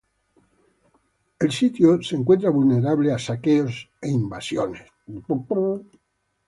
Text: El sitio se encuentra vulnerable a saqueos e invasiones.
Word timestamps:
El 1.37 1.51
sitio 1.51 2.01
se 2.01 2.15
encuentra 2.15 2.49
vulnerable 2.49 3.13
a 3.13 3.19
saqueos 3.19 3.87
e 4.01 4.09
invasiones. 4.09 4.89